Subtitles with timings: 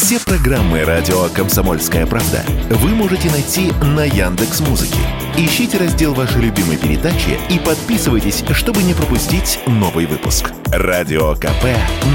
[0.00, 5.00] Все программы радио Комсомольская правда вы можете найти на Яндекс Музыке.
[5.36, 10.52] Ищите раздел вашей любимой передачи и подписывайтесь, чтобы не пропустить новый выпуск.
[10.66, 11.64] Радио КП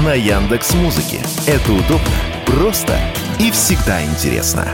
[0.02, 1.18] на Яндекс Музыке.
[1.46, 2.08] Это удобно,
[2.46, 2.98] просто
[3.38, 4.66] и всегда интересно.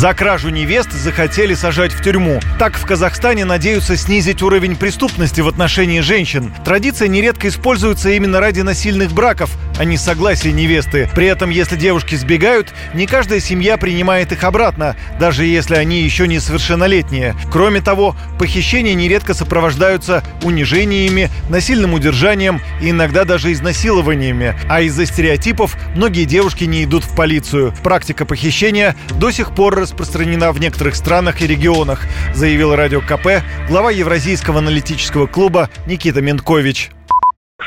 [0.00, 2.40] За кражу невест захотели сажать в тюрьму.
[2.58, 6.54] Так в Казахстане надеются снизить уровень преступности в отношении женщин.
[6.64, 9.50] Традиция нередко используется именно ради насильных браков,
[9.80, 11.08] а не согласия невесты.
[11.14, 16.28] При этом, если девушки сбегают, не каждая семья принимает их обратно, даже если они еще
[16.28, 17.34] не совершеннолетние.
[17.50, 24.54] Кроме того, похищения нередко сопровождаются унижениями, насильным удержанием и иногда даже изнасилованиями.
[24.68, 27.72] А из-за стереотипов многие девушки не идут в полицию.
[27.82, 32.02] Практика похищения до сих пор распространена в некоторых странах и регионах,
[32.34, 36.99] заявил Радио КП глава Евразийского аналитического клуба Никита Менкович к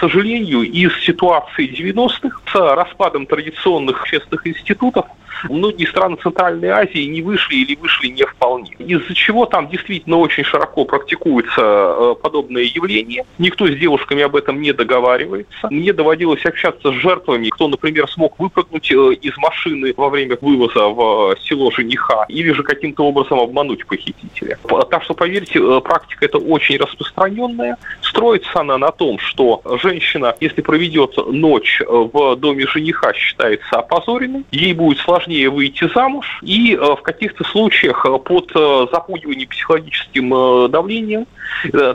[0.03, 5.05] сожалению, из ситуации 90-х с распадом традиционных общественных институтов
[5.49, 8.71] многие страны Центральной Азии не вышли или вышли не вполне.
[8.79, 13.25] Из-за чего там действительно очень широко практикуется э, подобное явление.
[13.37, 15.67] Никто с девушками об этом не договаривается.
[15.69, 20.87] Мне доводилось общаться с жертвами, кто, например, смог выпрыгнуть э, из машины во время вывоза
[20.87, 24.57] в село жениха или же каким-то образом обмануть похитителя.
[24.89, 27.77] Так что, поверьте, э, практика это очень распространенная.
[28.01, 29.92] Строится она на том, что женщина,
[30.39, 36.77] если проведет ночь в доме жениха, считается опозоренной, ей будет сложнее выйти замуж, и э,
[36.77, 41.25] в каких-то случаях э, под э, запугиванием психологическим давлением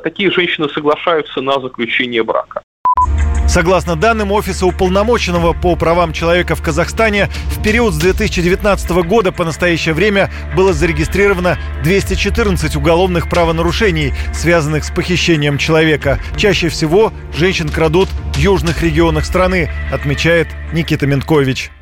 [0.03, 2.63] такие женщины соглашаются на заключение брака.
[3.49, 9.43] Согласно данным Офиса уполномоченного по правам человека в Казахстане, в период с 2019 года по
[9.43, 16.21] настоящее время было зарегистрировано 214 уголовных правонарушений, связанных с похищением человека.
[16.37, 21.78] Чаще всего женщин крадут в южных регионах страны, отмечает Никита Менткович в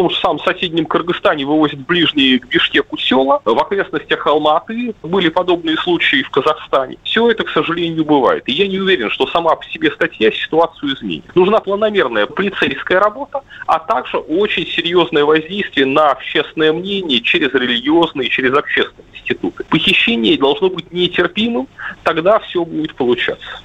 [0.00, 3.42] том же самом соседнем Кыргызстане вывозят ближние к Бишкеку села.
[3.44, 6.96] В окрестностях Алматы были подобные случаи в Казахстане.
[7.02, 8.44] Все это, к сожалению, бывает.
[8.46, 11.36] И я не уверен, что сама по себе статья ситуацию изменит.
[11.36, 18.54] Нужна планомерная полицейская работа, а также очень серьезное воздействие на общественное мнение через религиозные, через
[18.54, 19.64] общественные институты.
[19.64, 21.68] Похищение должно быть нетерпимым,
[22.04, 23.60] тогда все будет получаться.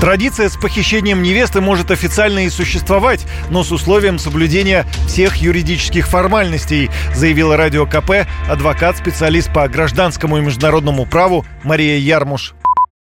[0.00, 6.90] Традиция с похищением невесты может официально и существовать, но с условием соблюдения всех юридических формальностей,
[7.14, 12.54] заявила Радио КП адвокат-специалист по гражданскому и международному праву Мария Ярмуш.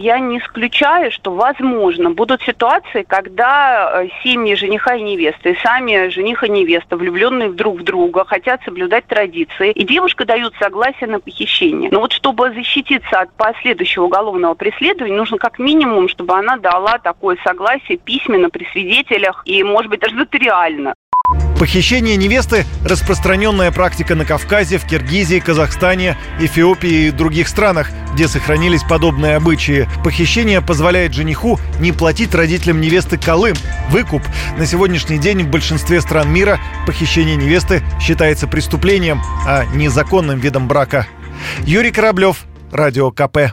[0.02, 6.08] Я не исключаю, что, возможно, будут ситуации, когда э, семьи жениха и невесты, и сами
[6.08, 11.20] жених и невеста, влюбленные друг в друга, хотят соблюдать традиции, и девушка дает согласие на
[11.20, 11.90] похищение.
[11.92, 17.36] Но вот чтобы защититься от последующего уголовного преследования, нужно как минимум, чтобы она дала такое
[17.44, 20.94] согласие письменно при свидетелях и, может быть, даже нотариально.
[21.60, 28.82] Похищение невесты– распространенная практика на Кавказе, в Киргизии, Казахстане, Эфиопии и других странах, где сохранились
[28.82, 29.86] подобные обычаи.
[30.02, 33.56] Похищение позволяет жениху не платить родителям невесты колым–
[33.90, 34.22] выкуп.
[34.56, 41.06] На сегодняшний день в большинстве стран мира похищение невесты считается преступлением, а незаконным видом брака.
[41.66, 42.38] Юрий Кораблев,
[42.72, 43.52] Радио КП.